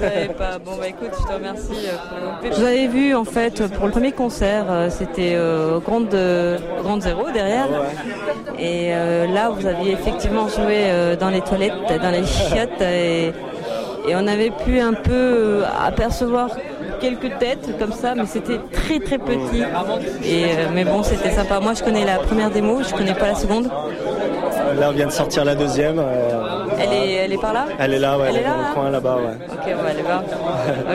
Vous 0.00 0.32
pas. 0.34 0.58
Bon 0.64 0.72
bah 0.78 0.88
écoute, 0.88 1.10
je 1.20 1.26
te 1.26 1.32
remercie. 1.32 1.86
euh, 1.86 2.40
pour- 2.40 2.58
Vous 2.58 2.64
avez 2.64 2.86
vu 2.88 3.14
en 3.14 3.24
fait 3.24 3.66
pour 3.68 3.86
le 3.86 3.92
premier 3.92 4.12
concert, 4.12 4.66
euh, 4.70 4.88
c'était 4.90 5.34
euh, 5.34 5.76
au 5.76 5.80
Grande 5.80 6.12
euh, 6.14 6.58
Grande 6.82 7.02
Zéro 7.02 7.30
derrière. 7.32 7.66
Et 8.58 8.88
euh, 8.92 9.26
là, 9.26 9.50
vous 9.50 9.66
aviez 9.66 9.92
effectivement 9.92 10.48
joué 10.48 10.84
euh, 10.86 11.16
dans 11.16 11.30
les 11.30 11.40
toilettes, 11.40 11.72
dans 12.02 12.10
les 12.10 12.24
chiottes, 12.26 12.80
et, 12.82 13.26
et 14.08 14.14
on 14.14 14.26
avait 14.26 14.50
pu 14.50 14.80
un 14.80 14.94
peu 14.94 15.62
apercevoir 15.86 16.50
quelques 17.00 17.38
têtes 17.38 17.78
comme 17.78 17.92
ça, 17.92 18.14
mais 18.16 18.26
c'était 18.26 18.58
très 18.72 18.98
très 18.98 19.18
petit. 19.18 19.62
Et 20.24 20.44
euh, 20.44 20.68
mais 20.74 20.84
bon, 20.84 21.02
c'était 21.02 21.30
sympa. 21.30 21.60
Moi, 21.60 21.74
je 21.74 21.82
connais 21.84 22.04
la 22.04 22.16
première 22.18 22.50
démo, 22.50 22.82
je 22.82 22.94
connais 22.94 23.14
pas 23.14 23.28
la 23.28 23.34
seconde. 23.34 23.68
Là 24.74 24.88
on 24.90 24.92
vient 24.92 25.06
de 25.06 25.12
sortir 25.12 25.44
la 25.44 25.54
deuxième. 25.54 25.98
euh, 25.98 26.66
Elle 26.78 26.92
est, 26.92 27.12
elle 27.14 27.32
est 27.32 27.38
par 27.40 27.52
là. 27.52 27.66
elle 27.78 27.94
est 27.94 27.98
là, 27.98 28.18
ouais, 28.18 28.26
Elle 28.28 28.36
elle 28.36 28.42
est 28.42 28.44
est 28.44 28.48
là, 28.48 28.50
dans 28.50 28.62
là 28.62 28.68
le 28.68 28.74
coin 28.74 28.90
là-bas, 28.90 29.16
ouais. 29.16 29.46
Ok, 29.52 29.74
on 29.78 29.82
va 29.82 29.88
aller 29.90 30.02
voir. 30.02 30.22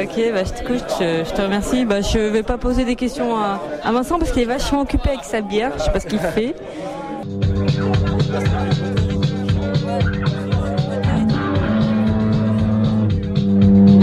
ok, 0.01 0.33
bah, 0.33 0.43
je, 0.45 0.51
t'écoute, 0.53 0.85
je, 0.99 1.23
je 1.27 1.33
te 1.33 1.41
remercie. 1.41 1.85
Bah, 1.85 2.01
je 2.01 2.19
vais 2.19 2.43
pas 2.43 2.57
poser 2.57 2.85
des 2.85 2.95
questions 2.95 3.35
à, 3.37 3.59
à 3.83 3.91
Vincent 3.91 4.19
parce 4.19 4.31
qu'il 4.31 4.41
est 4.43 4.45
vachement 4.45 4.81
occupé 4.81 5.09
avec 5.09 5.23
sa 5.23 5.41
bière. 5.41 5.71
Je 5.77 5.83
sais 5.83 5.91
pas 5.91 5.99
ce 5.99 6.07
qu'il 6.07 6.19
fait. 6.19 6.55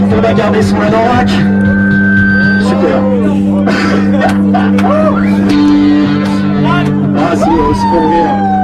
On 0.02 0.20
va 0.20 0.32
garder 0.34 0.62
son 0.62 0.76
anorak. 0.80 1.28
Super. 2.68 3.00
ah, 7.16 7.32
c'est 7.34 7.44
c'est 7.44 7.88
pour 7.90 8.10
rire. 8.10 8.59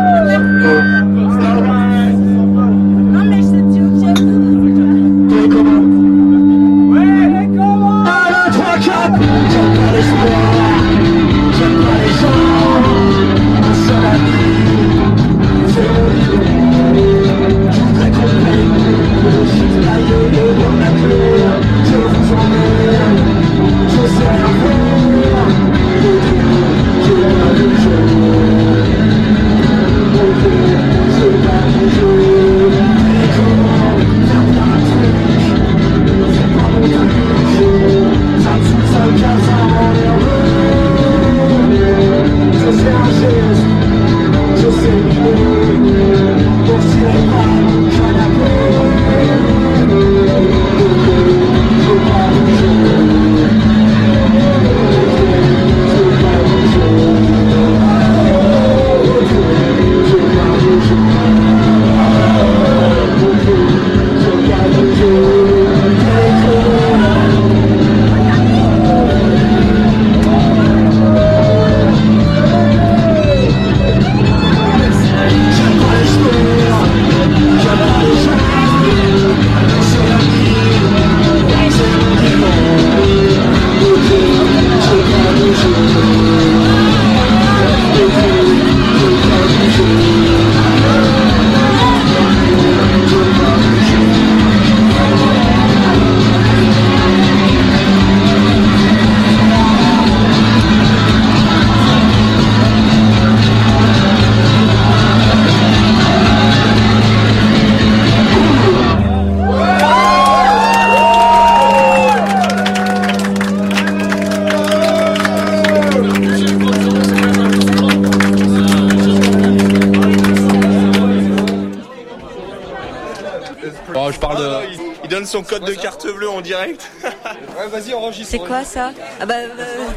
Son 125.36 125.42
code 125.42 125.64
de 125.64 125.74
carte 125.74 126.06
bleue 126.06 126.30
en 126.30 126.40
direct. 126.40 126.90
C'est 128.24 128.38
quoi 128.38 128.64
ça 128.64 128.92
Ah 129.20 129.26
bah, 129.26 129.34
euh, 129.34 129.48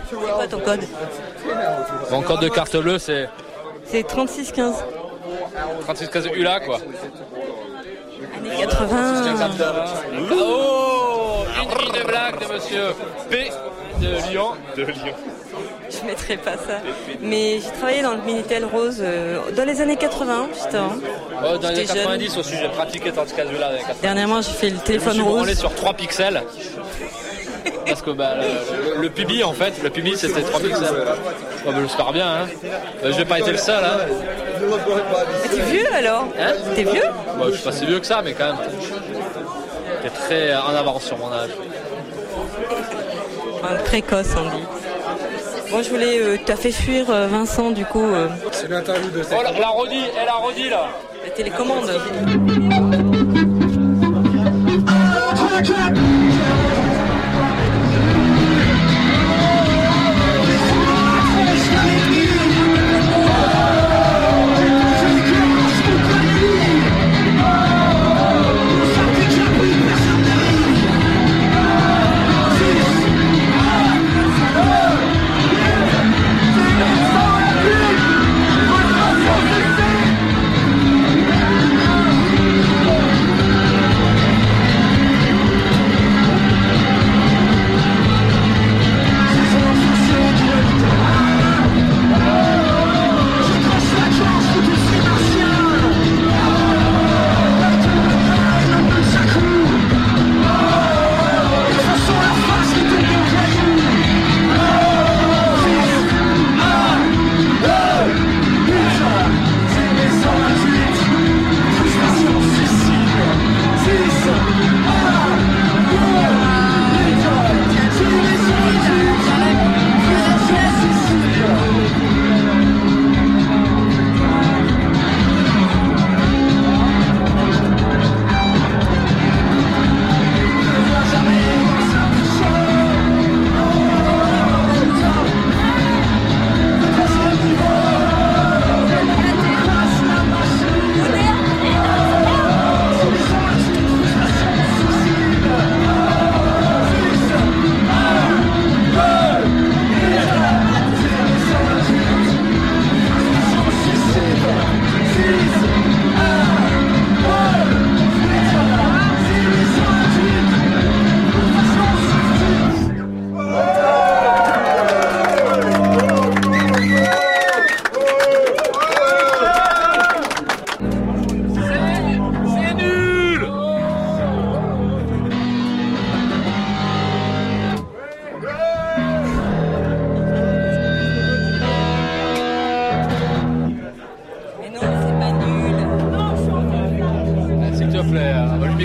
c'est 0.09 0.15
quoi 0.15 0.47
ton 0.47 0.59
code 0.59 0.81
Mon 2.11 2.21
code 2.21 2.41
de 2.41 2.49
carte 2.49 2.75
bleue, 2.75 2.99
c'est 2.99 3.29
C'est 3.85 4.03
3615. 4.03 4.83
3615 5.81 6.27
ULA 6.35 6.59
quoi. 6.59 6.79
Années 8.37 8.57
80. 8.59 9.49
Oh 10.31 11.45
Une 11.63 11.83
ligne 11.83 12.01
de 12.01 12.05
blague 12.05 12.39
de 12.39 12.53
monsieur 12.53 12.93
P 13.29 13.49
de 14.01 14.29
Lyon. 14.29 14.51
De 14.75 14.83
Lyon. 14.83 15.15
Je 16.09 16.15
mettrai 16.15 16.37
pas 16.37 16.53
ça. 16.57 16.79
Mais 17.21 17.59
j'ai 17.59 17.71
travaillé 17.77 18.01
dans 18.01 18.13
le 18.13 18.21
Minitel 18.21 18.65
Rose 18.65 18.97
euh, 19.01 19.39
dans 19.55 19.63
les 19.65 19.79
années 19.81 19.95
80, 19.95 20.49
justement. 20.53 20.93
Oh, 21.43 21.57
dans 21.57 21.69
les 21.69 21.85
jeune. 21.85 21.95
90 21.97 22.37
aussi, 22.37 22.55
j'ai 22.59 22.67
pratiqué 22.69 23.11
3615 23.11 23.51
ULA. 23.55 23.67
dans 23.67 23.71
les 23.73 23.77
90. 23.79 24.01
Dernièrement, 24.01 24.41
j'ai 24.41 24.51
fait 24.51 24.69
le 24.69 24.75
Je 24.75 24.79
me 24.81 24.85
téléphone 24.85 25.13
suis 25.13 25.21
rose. 25.21 25.53
sur 25.59 25.73
3 25.75 25.93
pixels. 25.93 26.41
Parce 27.85 28.01
que 28.01 28.11
bah, 28.11 28.35
le, 28.97 29.01
le- 29.07 29.45
en 29.45 29.53
fait, 29.53 29.73
le 29.83 29.89
pubis 29.89 30.15
c'était 30.17 30.41
3 30.41 30.59
pixels. 30.59 30.87
Oh, 31.67 31.71
bah, 31.71 31.77
J'espère 31.81 32.11
bien, 32.13 32.27
hein. 32.27 32.47
Bah, 33.03 33.09
j'ai 33.15 33.25
pas 33.25 33.39
été 33.39 33.51
le 33.51 33.57
seul, 33.57 33.83
hein. 33.83 33.97
Mais 35.43 35.49
t'es 35.49 35.61
vieux 35.71 35.93
alors 35.93 36.25
Hein 36.39 36.53
T'es 36.75 36.83
vieux 36.83 37.01
Bon, 37.37 37.45
je 37.47 37.51
suis 37.53 37.63
pas 37.63 37.71
si 37.71 37.85
vieux 37.85 37.99
que 37.99 38.05
ça, 38.05 38.21
mais 38.23 38.33
quand 38.33 38.45
même. 38.47 38.57
T'es 40.01 40.09
très 40.09 40.55
en 40.55 40.75
avance 40.75 41.03
sur 41.03 41.17
mon 41.17 41.31
âge. 41.31 41.49
Un 43.63 43.75
précoce, 43.83 44.27
on 44.37 44.49
dit. 44.55 44.63
Bon, 45.71 45.83
je 45.83 45.89
voulais. 45.89 46.19
euh, 46.21 46.37
T'as 46.45 46.55
fait 46.55 46.71
fuir 46.71 47.09
euh, 47.09 47.27
Vincent, 47.27 47.71
du 47.71 47.85
coup, 47.85 48.03
euh, 48.03 48.27
Oh, 48.45 49.41
la, 49.43 49.51
la 49.59 49.67
redit, 49.69 50.05
elle 50.19 50.27
a 50.27 50.33
redit 50.35 50.69
là. 50.69 50.89
la 51.23 51.29
télécommande. 51.31 51.89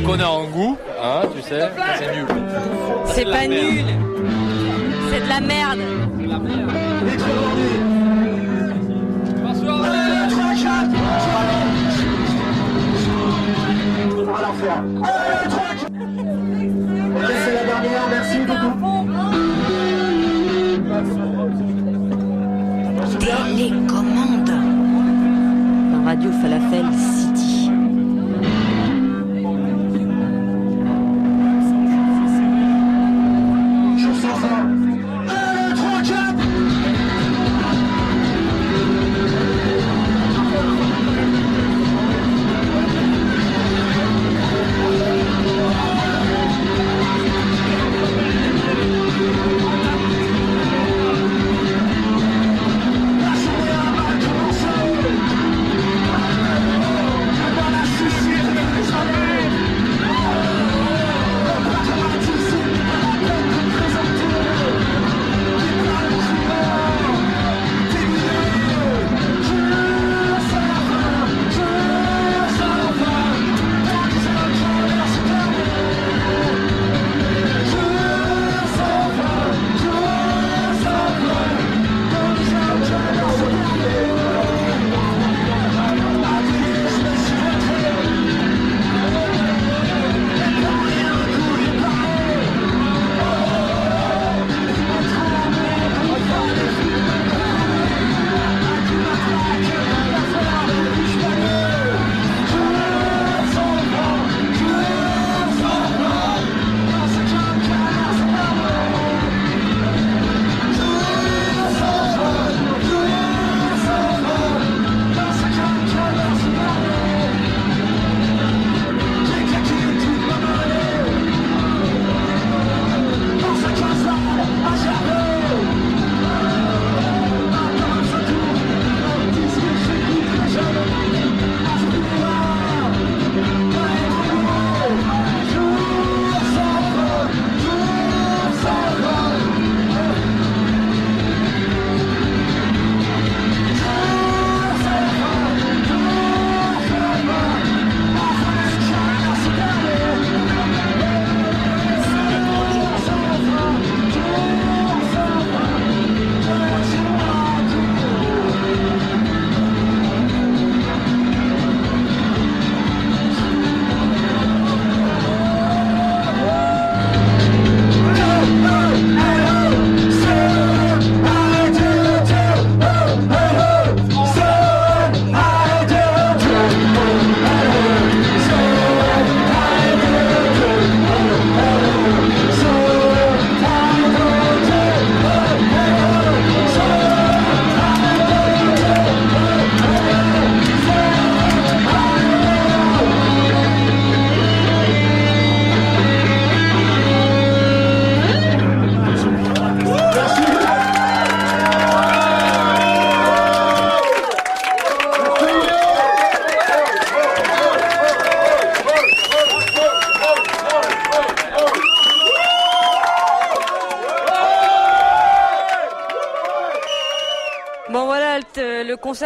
M'y 0.04 0.10
connais 0.10 0.24
en 0.24 0.44
goût, 0.44 0.76
hein, 1.02 1.22
tu 1.34 1.42
sais, 1.42 1.60
mais 1.76 1.82
c'est 1.98 2.14
nul. 2.14 2.26
C'est 3.06 3.24
de 3.24 3.30
la 3.30 3.36
pas 3.36 3.48
merde. 3.48 3.62
nul. 3.62 3.84
C'est 5.10 5.20
de 5.20 5.28
la 5.28 5.40
merde. 5.40 5.78
C'est 17.44 17.54
la 17.54 17.64
dernière, 17.64 18.06
merci 18.10 18.38
beaucoup. 18.46 19.08
Télécommande. 23.20 24.50
Radio 26.04 26.30
Falafel 26.42 26.84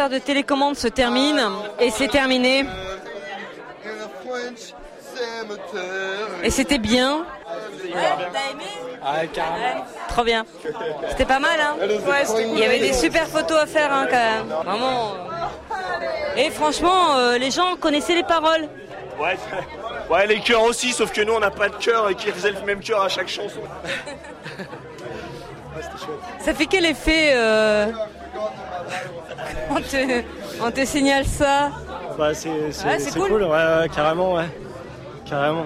de 0.09 0.19
télécommande 0.19 0.75
se 0.75 0.87
termine 0.87 1.41
et 1.79 1.91
c'est 1.91 2.07
terminé. 2.07 2.65
Et 6.43 6.49
c'était 6.49 6.77
bien. 6.77 7.25
T'as 7.91 8.51
aimé 8.51 8.63
Ah, 9.03 9.25
carrément. 9.27 9.85
Trop 10.09 10.23
bien. 10.23 10.45
C'était 11.09 11.25
pas 11.25 11.39
mal, 11.39 11.59
hein 11.59 11.75
Il 11.81 12.59
y 12.59 12.63
avait 12.63 12.79
des 12.79 12.93
super 12.93 13.27
photos 13.27 13.57
à 13.57 13.65
faire, 13.65 13.91
hein, 13.91 14.07
quand 14.09 14.17
même. 14.17 14.47
Vraiment. 14.65 15.13
Et 16.37 16.49
franchement, 16.51 17.15
euh, 17.17 17.37
les 17.37 17.51
gens 17.51 17.75
connaissaient 17.75 18.15
les 18.15 18.23
paroles. 18.23 18.67
Ouais, 19.19 19.37
ouais, 20.09 20.27
les 20.27 20.39
chœurs 20.39 20.63
aussi, 20.63 20.93
sauf 20.93 21.11
que 21.11 21.21
nous 21.21 21.33
on 21.33 21.39
n'a 21.39 21.51
pas 21.51 21.67
de 21.67 21.75
chœur 21.75 22.09
et 22.09 22.15
qui 22.15 22.31
faisait 22.31 22.51
le 22.51 22.61
même 22.61 22.79
chœur 22.79 23.01
à 23.01 23.09
chaque 23.09 23.27
chanson. 23.27 23.59
Ça 26.39 26.53
fait 26.53 26.67
quel 26.67 26.85
effet 26.85 27.31
euh, 27.33 27.87
on, 29.75 29.81
te, 29.81 30.23
on 30.63 30.71
te 30.71 30.85
signale 30.85 31.25
ça 31.25 31.69
Bah, 32.17 32.33
c'est 32.33 32.71
c'est- 32.71 32.85
Ouais, 32.87 32.99
c'est 32.99 33.11
c'est 33.11 33.19
cool. 33.19 33.29
cool. 33.29 33.43
ouais, 33.43 33.49
ouais, 33.49 33.89
carrément, 33.93 34.33
ouais. 34.33 34.45
Carrément. 35.25 35.65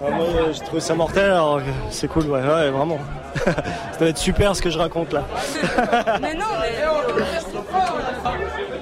Ouais, 0.00 0.10
moi 0.10 0.24
euh, 0.26 0.52
j'ai 0.52 0.60
trouvé 0.60 0.80
ça 0.80 0.94
mortel, 0.94 1.30
alors 1.30 1.58
que 1.58 1.70
c'est 1.90 2.08
cool, 2.08 2.26
ouais, 2.26 2.40
ouais, 2.40 2.70
vraiment. 2.70 2.98
ça 3.44 3.98
doit 3.98 4.08
être 4.08 4.18
super 4.18 4.56
ce 4.56 4.62
que 4.62 4.70
je 4.70 4.78
raconte 4.78 5.12
là. 5.12 5.22
Mais 6.22 6.34
non, 6.34 6.46
mais... 6.60 6.72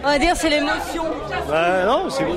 On 0.05 0.09
va 0.09 0.19
dire 0.19 0.35
c'est 0.37 0.49
l'émotion. 0.49 1.05
Ouais, 1.51 1.85
non, 1.85 2.09
c'est 2.09 2.25
bon. 2.25 2.37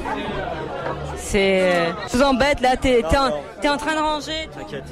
C'est... 1.16 1.86
Je 2.12 2.18
vous 2.18 2.24
embête 2.24 2.60
là, 2.60 2.76
t'es, 2.76 3.04
t'es, 3.10 3.18
en, 3.18 3.28
en 3.74 3.78
train 3.78 3.96
de 3.96 4.00
ranger. 4.02 4.50
T'inquiète. 4.58 4.84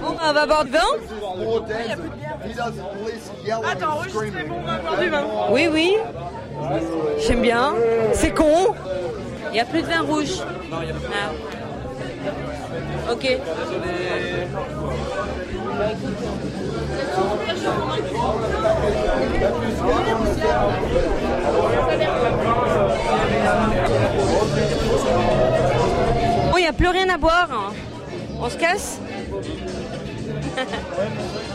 Bon, 0.00 0.16
on 0.26 0.32
va 0.32 0.46
boire 0.46 0.64
du 5.00 5.10
vin 5.10 5.24
Oui, 5.50 5.68
oui. 5.72 5.96
J'aime 7.26 7.42
bien. 7.42 7.74
C'est 8.12 8.34
con. 8.34 8.74
Il 9.50 9.52
n'y 9.52 9.60
a 9.60 9.64
plus 9.64 9.82
de 9.82 9.86
vin 9.86 10.02
rouge. 10.02 10.42
Ah. 10.72 11.30
Ok. 13.12 13.38
plus 26.78 26.88
rien 26.88 27.08
à 27.08 27.18
boire. 27.18 27.48
hein. 27.50 27.72
On 28.40 28.48
se 28.48 28.56
casse? 28.56 29.00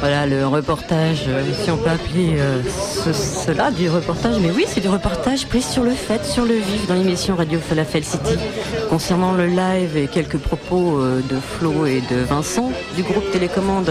Voilà 0.00 0.26
le 0.26 0.46
reportage, 0.46 1.24
euh, 1.28 1.42
si 1.62 1.70
on 1.70 1.76
peut 1.76 1.90
appeler 1.90 2.36
euh, 2.38 2.62
ce- 3.04 3.12
cela 3.12 3.70
du 3.70 3.90
reportage, 3.90 4.36
mais 4.40 4.50
oui, 4.50 4.64
c'est 4.66 4.80
du 4.80 4.88
reportage 4.88 5.46
pris 5.46 5.60
sur 5.60 5.82
le 5.82 5.90
fait, 5.90 6.24
sur 6.24 6.46
le 6.46 6.54
vif 6.54 6.86
dans 6.88 6.94
l'émission 6.94 7.36
Radio 7.36 7.58
Falafel 7.60 8.02
City. 8.02 8.36
Concernant 8.88 9.32
le 9.32 9.46
live 9.46 9.98
et 9.98 10.06
quelques 10.06 10.38
propos 10.38 10.98
euh, 11.00 11.20
de 11.28 11.36
Flo 11.38 11.84
et 11.84 12.00
de 12.10 12.16
Vincent 12.16 12.72
du 12.96 13.02
groupe 13.02 13.30
Télécommande. 13.30 13.90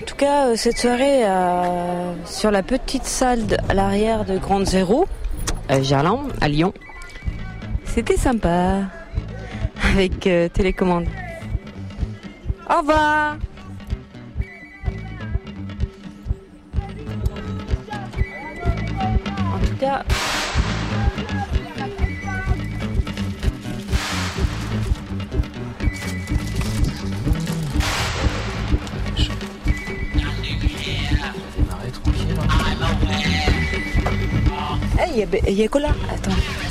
En 0.00 0.04
tout 0.06 0.14
cas, 0.16 0.56
cette 0.56 0.78
soirée 0.78 1.22
sur 2.26 2.50
la 2.52 2.62
petite 2.62 3.04
salle 3.06 3.40
à 3.68 3.74
l'arrière 3.74 4.24
de 4.24 4.38
Grande 4.38 4.66
Zéro, 4.66 5.06
Gerland, 5.82 6.20
à 6.40 6.48
Lyon, 6.48 6.72
c'était 7.86 8.16
sympa 8.16 8.82
avec 9.92 10.26
euh, 10.26 10.48
télécommande. 10.48 11.06
Au 12.68 12.78
revoir. 12.78 13.36
En 19.54 19.58
tout 19.58 19.76
cas. 19.78 20.02
Eh, 34.98 35.10
il 35.10 35.18
y 35.18 35.22
a, 35.22 35.50
y 35.50 35.64
a 35.64 35.68
Cola. 35.68 35.88
Attends. 36.10 36.61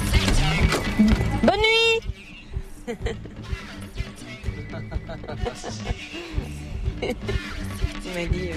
Il 7.02 7.16
m'a 8.14 8.26
dit 8.26 8.50
euh, 8.50 8.56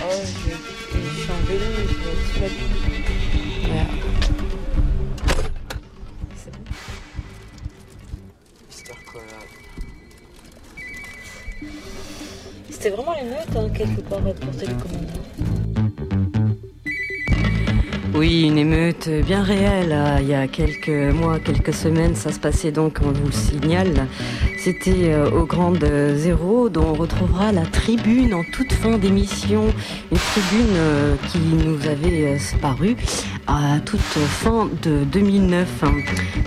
Oh, 0.00 0.04
je, 0.10 0.18
je 0.98 1.04
suis 1.20 1.30
en 1.30 1.40
vélo, 1.46 1.64
je 1.76 1.82
vais 2.00 2.06
être 2.12 2.32
sous 2.32 2.40
la 2.40 2.48
Voilà. 3.68 3.86
C'est 6.34 6.50
bon. 6.50 6.58
C'était 12.68 12.90
vraiment 12.90 13.14
les 13.14 13.22
notes, 13.28 13.56
hein, 13.56 13.70
quelque 13.72 14.00
part, 14.00 14.18
pour 14.20 14.34
télécommande. 14.56 15.06
Oui, 18.22 18.42
une 18.42 18.56
émeute 18.56 19.08
bien 19.26 19.42
réelle. 19.42 19.90
euh, 19.90 20.18
Il 20.20 20.28
y 20.28 20.34
a 20.34 20.46
quelques 20.46 21.12
mois, 21.12 21.40
quelques 21.40 21.74
semaines, 21.74 22.14
ça 22.14 22.30
se 22.30 22.38
passait 22.38 22.70
donc, 22.70 22.98
on 23.04 23.10
vous 23.10 23.26
le 23.26 23.32
signale. 23.32 24.06
C'était 24.58 25.12
euh, 25.12 25.28
au 25.28 25.44
Grand 25.44 25.74
Zéro, 26.14 26.68
dont 26.68 26.84
on 26.90 26.92
retrouvera 26.92 27.50
la 27.50 27.66
tribune 27.66 28.32
en 28.32 28.44
toute 28.52 28.72
fin 28.74 28.96
d'émission. 28.96 29.64
Une 30.12 30.18
tribune 30.18 30.76
euh, 30.76 31.16
qui 31.32 31.38
nous 31.38 31.84
avait 31.88 32.36
paru 32.60 32.94
à 33.52 33.80
toute 33.80 34.00
fin 34.00 34.68
de 34.82 35.04
2009. 35.04 35.84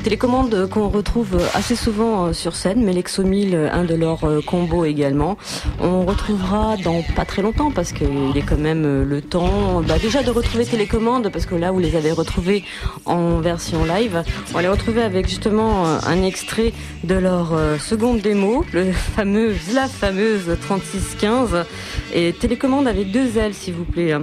Télécommande 0.03 0.67
qu'on 0.69 0.89
retrouve 0.89 1.37
assez 1.53 1.75
souvent 1.75 2.25
euh, 2.25 2.33
sur 2.33 2.55
scène, 2.55 2.83
mais 2.83 2.93
l'Exomil, 2.93 3.55
un 3.71 3.83
de 3.83 3.95
leurs 3.95 4.23
euh, 4.23 4.41
combos 4.41 4.85
également. 4.85 5.37
On 5.79 6.05
retrouvera 6.05 6.77
dans 6.77 7.01
pas 7.15 7.25
très 7.25 7.41
longtemps, 7.41 7.71
parce 7.71 7.91
qu'il 7.91 8.35
est 8.35 8.41
quand 8.41 8.57
même 8.57 8.85
euh, 8.85 9.05
le 9.05 9.21
temps 9.21 9.81
bah, 9.87 9.99
déjà 9.99 10.23
de 10.23 10.31
retrouver 10.31 10.65
Télécommande, 10.65 11.29
parce 11.29 11.45
que 11.45 11.55
là, 11.55 11.71
vous 11.71 11.79
les 11.79 11.95
avez 11.95 12.11
retrouvés 12.11 12.63
en 13.05 13.39
version 13.39 13.83
live. 13.85 14.23
On 14.53 14.59
les 14.59 14.67
retrouver 14.67 15.01
avec 15.01 15.27
justement 15.27 15.85
euh, 15.85 15.97
un 16.07 16.23
extrait 16.23 16.73
de 17.03 17.15
leur 17.15 17.53
euh, 17.53 17.77
seconde 17.77 18.19
démo, 18.19 18.65
le 18.73 18.91
fameux, 18.91 19.53
la 19.73 19.87
fameuse 19.87 20.57
3615, 20.61 21.65
et 22.13 22.33
Télécommande 22.33 22.87
avec 22.87 23.11
deux 23.11 23.37
L, 23.37 23.53
s'il 23.53 23.73
vous 23.73 23.85
plaît. 23.85 24.13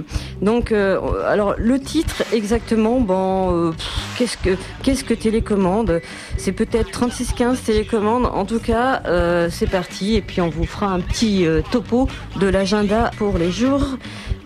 Donc, 0.41 0.71
euh, 0.71 0.99
alors 1.27 1.55
le 1.57 1.79
titre 1.79 2.23
exactement, 2.31 2.99
bon, 2.99 3.69
euh, 3.69 3.71
qu'est-ce 4.17 4.37
que 4.37 4.57
qu'est-ce 4.83 5.03
que 5.03 5.13
télécommande? 5.13 6.01
C'est 6.37 6.51
peut-être 6.51 6.91
3615 6.91 7.61
télécommande. 7.61 8.25
En 8.25 8.45
tout 8.45 8.59
cas, 8.59 9.01
euh, 9.05 9.49
c'est 9.49 9.69
parti. 9.69 10.15
Et 10.15 10.21
puis 10.21 10.41
on 10.41 10.49
vous 10.49 10.65
fera 10.65 10.87
un 10.87 10.99
petit 10.99 11.45
topo 11.71 12.07
de 12.39 12.47
l'agenda 12.47 13.11
pour 13.17 13.37
les 13.37 13.51
jours 13.51 13.97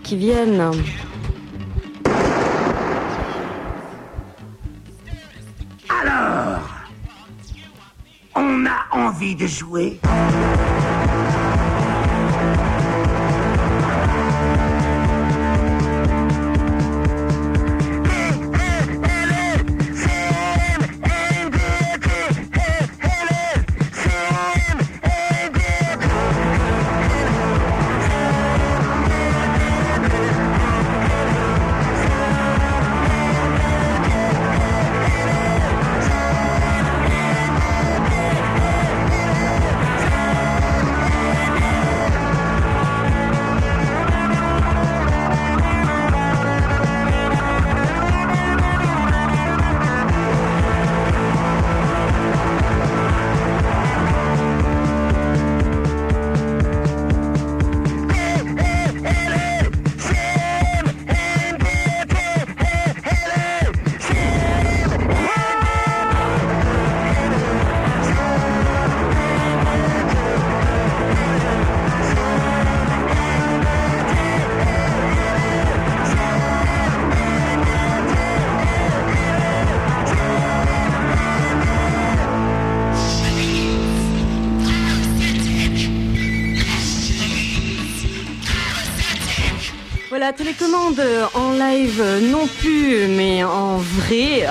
qui 0.02 0.16
viennent. 0.16 0.70
Alors, 5.88 6.60
on 8.36 8.66
a 8.66 8.96
envie 8.96 9.34
de 9.34 9.46
jouer? 9.46 9.98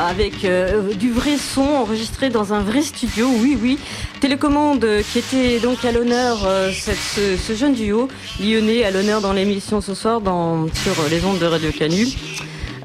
Avec 0.07 0.45
euh, 0.45 0.93
du 0.93 1.11
vrai 1.11 1.37
son 1.37 1.61
enregistré 1.61 2.29
dans 2.29 2.53
un 2.53 2.61
vrai 2.61 2.81
studio, 2.81 3.27
oui, 3.41 3.57
oui. 3.61 3.77
Télécommande 4.19 4.85
qui 5.11 5.19
était 5.19 5.59
donc 5.59 5.83
à 5.83 5.91
l'honneur, 5.91 6.39
euh, 6.45 6.71
ce, 6.71 7.53
jeune 7.53 7.73
duo 7.73 8.07
lyonnais 8.39 8.83
à 8.83 8.91
l'honneur 8.91 9.21
dans 9.21 9.33
l'émission 9.33 9.81
ce 9.81 9.93
soir 9.93 10.21
sur 10.73 11.09
les 11.09 11.25
ondes 11.25 11.39
de 11.39 11.45
Radio 11.45 11.71
Canu. 11.71 12.07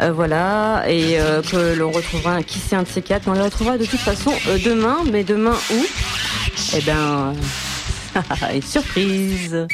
Euh, 0.01 0.11
voilà, 0.11 0.85
et 0.89 1.19
que 1.51 1.75
l'on 1.75 1.91
retrouvera, 1.91 2.43
qui 2.43 2.59
c'est 2.59 2.77
un 2.77 2.83
de 2.83 2.89
ces 2.89 3.03
quatre, 3.03 3.29
on 3.29 3.35
les 3.35 3.43
retrouvera 3.43 3.79
de 3.79 3.85
toute 3.85 4.01
façon 4.01 4.33
demain, 4.65 4.99
mais 5.11 5.23
demain 5.23 5.57
où? 5.73 5.87
Eh 6.77 6.81
ben, 6.81 7.35
une 8.55 8.63
surprise 8.63 9.67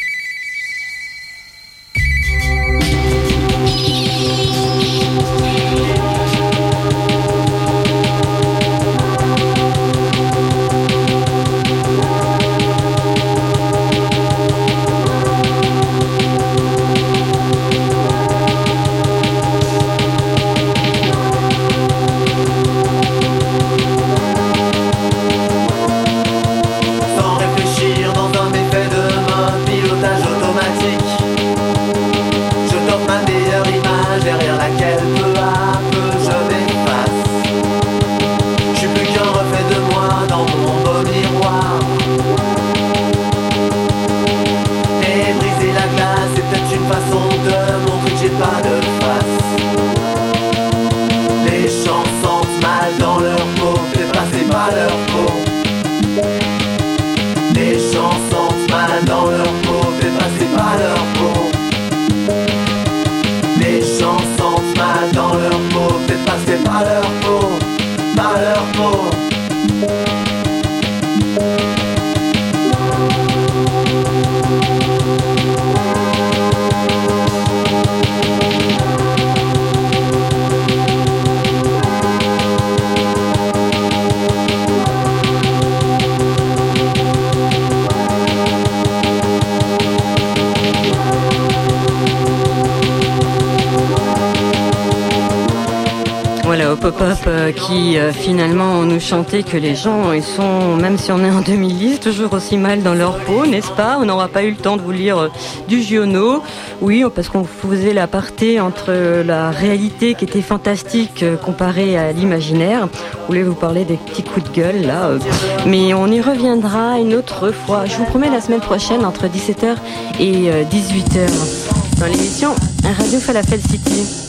qui 97.69 97.99
euh, 97.99 98.13
finalement 98.13 98.83
nous 98.85 98.99
chantait 98.99 99.43
que 99.43 99.59
les 99.59 99.75
gens, 99.75 100.13
ils 100.13 100.23
sont, 100.23 100.77
même 100.77 100.97
si 100.97 101.13
on 101.13 101.23
est 101.23 101.31
en 101.31 101.43
2010, 101.43 102.01
toujours 102.01 102.33
aussi 102.33 102.57
mal 102.57 102.83
dans 102.83 102.95
leur 102.95 103.19
peau, 103.19 103.45
n'est-ce 103.45 103.71
pas? 103.73 103.99
On 104.01 104.07
n'aura 104.07 104.29
pas 104.29 104.43
eu 104.43 104.51
le 104.51 104.57
temps 104.57 104.77
de 104.79 104.83
vous 104.83 104.91
lire 104.91 105.19
euh, 105.19 105.29
du 105.69 105.83
Giono. 105.83 106.43
Oui, 106.81 107.05
parce 107.15 107.29
qu'on 107.29 107.45
faisait 107.45 107.93
l'aparté 107.93 108.59
entre 108.61 108.93
la 109.23 109.51
réalité 109.51 110.15
qui 110.15 110.25
était 110.25 110.41
fantastique 110.41 111.23
euh, 111.23 111.37
comparée 111.37 111.99
à 111.99 112.13
l'imaginaire. 112.13 112.89
Je 113.23 113.27
voulais 113.27 113.43
vous 113.43 113.55
parler 113.55 113.85
des 113.85 113.97
petits 113.97 114.23
coups 114.23 114.49
de 114.51 114.55
gueule 114.57 114.87
là. 114.87 115.09
euh, 115.09 115.19
Mais 115.67 115.93
on 115.93 116.07
y 116.07 116.21
reviendra 116.23 116.99
une 116.99 117.15
autre 117.15 117.51
fois. 117.51 117.85
Je 117.85 117.97
vous 117.97 118.05
promets 118.05 118.31
la 118.31 118.41
semaine 118.41 118.61
prochaine 118.61 119.05
entre 119.05 119.27
17h 119.27 119.77
et 120.21 120.51
euh, 120.51 120.65
18h 120.65 122.01
dans 122.01 122.07
l'émission 122.07 122.55
Radio 122.85 123.19
Falafel 123.19 123.61
City. 123.61 124.28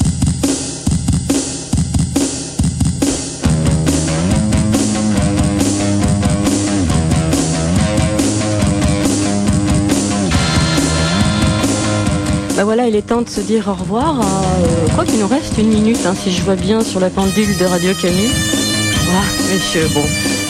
Bah 12.59 12.65
voilà, 12.65 12.87
il 12.87 12.95
est 12.97 13.03
temps 13.03 13.21
de 13.21 13.29
se 13.29 13.39
dire 13.39 13.69
au 13.69 13.73
revoir. 13.73 14.19
Euh, 14.19 14.85
je 14.85 14.91
crois 14.91 15.05
qu'il 15.05 15.17
nous 15.17 15.29
reste 15.29 15.57
une 15.57 15.69
minute, 15.69 16.05
hein, 16.05 16.13
si 16.13 16.29
je 16.29 16.41
vois 16.41 16.57
bien 16.57 16.81
sur 16.81 16.99
la 16.99 17.09
pendule 17.09 17.57
de 17.57 17.63
Radio 17.63 17.93
Canu. 17.93 18.27
Ah, 19.15 19.23
monsieur, 19.49 19.87
bon. 19.93 20.03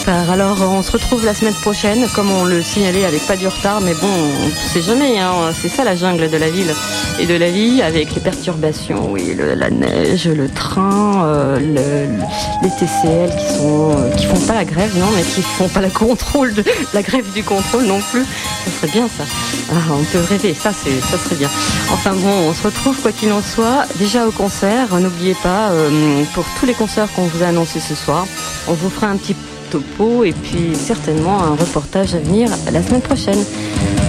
Alors, 0.07 0.57
on 0.71 0.81
se 0.81 0.91
retrouve 0.91 1.23
la 1.23 1.35
semaine 1.35 1.53
prochaine, 1.53 2.07
comme 2.15 2.31
on 2.31 2.45
le 2.45 2.63
signalait 2.63 3.05
avec 3.05 3.21
pas 3.27 3.37
du 3.37 3.47
retard, 3.47 3.79
mais 3.81 3.93
bon, 3.93 4.07
on 4.07 4.73
sait 4.73 4.81
jamais, 4.81 5.19
hein, 5.19 5.51
c'est 5.53 5.69
ça 5.69 5.83
la 5.83 5.95
jungle 5.95 6.31
de 6.31 6.37
la 6.37 6.49
ville 6.49 6.73
et 7.19 7.25
de 7.25 7.35
la 7.35 7.49
vie, 7.51 7.81
avec 7.81 8.13
les 8.15 8.21
perturbations, 8.21 9.09
oui, 9.11 9.35
la 9.55 9.69
neige, 9.69 10.27
le 10.27 10.47
train, 10.49 11.25
euh, 11.25 11.59
le- 11.59 12.23
les 12.63 12.69
TCL 12.69 13.29
qui 13.35 13.53
sont, 13.57 13.91
euh, 13.91 14.09
qui 14.15 14.25
font 14.25 14.39
pas 14.47 14.53
la 14.55 14.65
grève, 14.65 14.91
non, 14.97 15.07
mais 15.15 15.23
qui 15.23 15.41
font 15.41 15.67
pas 15.67 15.81
la 15.81 15.89
contrôle 15.89 16.53
de, 16.53 16.63
la 16.93 17.01
grève 17.01 17.25
du 17.33 17.43
contrôle 17.43 17.83
non 17.85 17.99
plus. 18.11 18.23
Ça 18.23 18.71
serait 18.81 18.91
bien 18.93 19.07
ça. 19.17 19.23
Ah, 19.71 19.75
on 19.91 20.03
peut 20.05 20.19
rêver, 20.29 20.53
ça 20.53 20.71
c'est, 20.71 20.99
ça 21.11 21.17
serait 21.23 21.35
bien. 21.35 21.49
Enfin 21.91 22.13
bon, 22.13 22.49
on 22.49 22.53
se 22.53 22.63
retrouve 22.63 22.95
quoi 23.01 23.11
qu'il 23.11 23.31
en 23.33 23.41
soit, 23.41 23.85
déjà 23.97 24.25
au 24.27 24.31
concert. 24.31 24.87
N'oubliez 24.99 25.35
pas, 25.43 25.69
euh, 25.71 26.23
pour 26.33 26.45
tous 26.59 26.65
les 26.65 26.73
concerts 26.73 27.07
qu'on 27.15 27.23
vous 27.27 27.43
a 27.43 27.47
annoncés 27.47 27.79
ce 27.81 27.95
soir, 27.95 28.25
on 28.67 28.73
vous 28.73 28.89
fera 28.89 29.07
un 29.07 29.17
petit 29.17 29.35
topo 29.71 30.23
et 30.23 30.31
puis 30.31 30.71
certainement 30.75 31.43
un 31.43 31.51
reportage 31.55 32.15
à 32.15 32.19
venir 32.19 32.49
la 32.71 32.81
semaine 32.81 33.01
prochaine. 33.01 33.43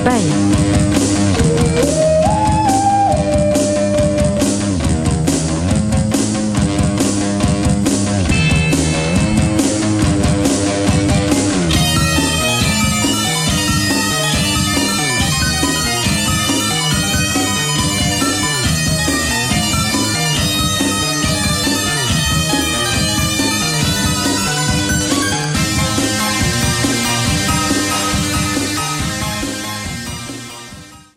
Bye. 0.04 0.89